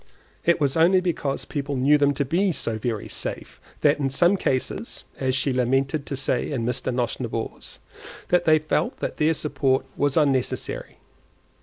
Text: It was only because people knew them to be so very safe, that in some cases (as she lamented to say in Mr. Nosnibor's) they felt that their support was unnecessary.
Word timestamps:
It 0.43 0.59
was 0.59 0.75
only 0.75 0.99
because 0.99 1.45
people 1.45 1.75
knew 1.77 1.99
them 1.99 2.15
to 2.15 2.25
be 2.25 2.51
so 2.53 2.79
very 2.79 3.07
safe, 3.07 3.61
that 3.81 3.99
in 3.99 4.09
some 4.09 4.35
cases 4.35 5.03
(as 5.19 5.35
she 5.35 5.53
lamented 5.53 6.07
to 6.07 6.17
say 6.17 6.51
in 6.51 6.65
Mr. 6.65 6.91
Nosnibor's) 6.91 7.77
they 8.29 8.57
felt 8.57 8.97
that 8.97 9.17
their 9.17 9.35
support 9.35 9.85
was 9.95 10.17
unnecessary. 10.17 10.97